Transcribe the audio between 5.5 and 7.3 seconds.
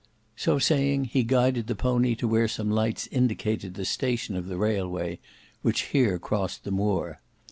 which here crossed the moor.